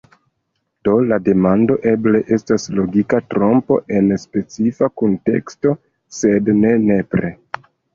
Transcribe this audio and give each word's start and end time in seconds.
Do 0.87 0.95
la 1.09 1.19
demando 1.27 1.75
eble 1.91 2.23
estas 2.39 2.67
logika 2.81 3.21
trompo 3.37 3.79
en 4.01 4.11
specifa 4.27 4.93
kunteksto, 5.05 5.79
sed 6.23 6.55
ne 6.65 6.79
nepre. 6.93 7.37